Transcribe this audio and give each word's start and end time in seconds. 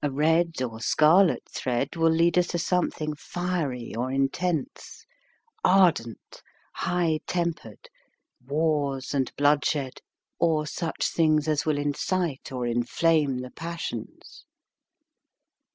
A 0.03 0.09
red, 0.09 0.63
or 0.63 0.79
scarlet 0.81 1.47
thread, 1.47 1.95
will 1.95 2.09
lead 2.09 2.35
us 2.39 2.47
to 2.47 2.57
something 2.57 3.13
fiery 3.15 3.93
or 3.95 4.09
intense, 4.11 5.05
ardent, 5.63 6.41
high 6.73 7.19
tempered, 7.27 7.87
wars 8.43 9.13
and 9.13 9.31
bloodshed, 9.35 9.99
or 10.39 10.65
such 10.65 11.07
things 11.09 11.47
as 11.47 11.67
will 11.67 11.77
incite 11.77 12.51
or 12.51 12.65
inflame 12.65 13.37
the 13.41 13.51
passions. 13.51 14.43